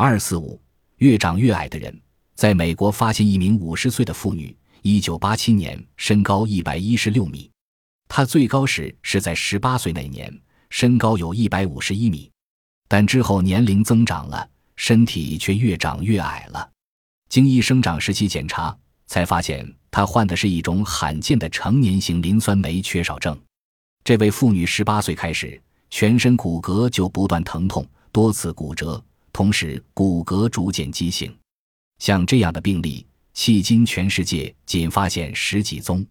[0.00, 0.60] 二四五，
[0.98, 2.00] 越长越矮的人，
[2.36, 7.50] 在美国发现一名五十岁的妇女，一九八七年身高一百一十六米，
[8.06, 10.32] 她最高时是在十八岁那年，
[10.70, 12.30] 身高有一百五十一米，
[12.86, 16.70] 但之后年龄增长了，身体却越长越矮了。
[17.28, 18.78] 经医生长时期检查，
[19.08, 23.36] 才发现她患的是一种罕见的成年型磷酸酶缺少症。
[24.04, 25.60] 这位妇女十八岁开始，
[25.90, 29.04] 全身骨骼就不断疼痛，多次骨折，
[29.38, 31.32] 同时骨骼逐渐畸形。
[32.00, 33.06] 像这样的病例，
[33.36, 36.04] 迄今全世界仅发现十几宗。